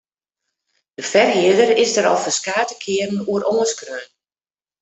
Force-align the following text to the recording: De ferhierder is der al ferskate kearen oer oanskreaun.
De 0.95 1.03
ferhierder 1.11 1.71
is 1.83 1.93
der 1.95 2.05
al 2.11 2.19
ferskate 2.25 2.75
kearen 2.83 3.25
oer 3.31 3.43
oanskreaun. 3.53 4.07